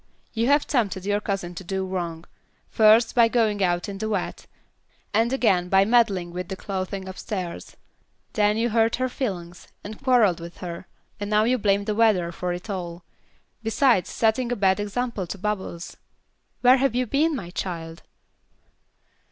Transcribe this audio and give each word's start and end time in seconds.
You 0.33 0.47
have 0.47 0.65
tempted 0.65 1.05
your 1.05 1.21
cousin 1.21 1.53
to 1.53 1.63
do 1.63 1.85
wrong, 1.85 2.25
first 2.71 3.13
by 3.13 3.27
going 3.27 3.63
out 3.63 3.87
in 3.87 3.99
the 3.99 4.09
wet, 4.09 4.47
and 5.13 5.31
again 5.31 5.69
by 5.69 5.85
meddling 5.85 6.31
with 6.31 6.47
the 6.47 6.55
clothing 6.55 7.07
upstairs; 7.07 7.77
then 8.33 8.57
you 8.57 8.71
hurt 8.71 8.95
her 8.95 9.07
feelings, 9.07 9.67
and 9.83 10.01
quarreled 10.01 10.39
with 10.39 10.57
her, 10.57 10.87
and 11.19 11.29
now 11.29 11.43
you 11.43 11.59
blame 11.59 11.85
the 11.85 11.93
weather 11.93 12.31
for 12.31 12.51
it 12.51 12.67
all, 12.67 13.03
besides 13.61 14.09
setting 14.09 14.51
a 14.51 14.55
bad 14.55 14.79
example 14.79 15.27
to 15.27 15.37
Bubbles. 15.37 15.97
Where 16.61 16.77
have 16.77 16.95
you 16.95 17.05
been, 17.05 17.35
my 17.35 17.51
child?" 17.51 18.01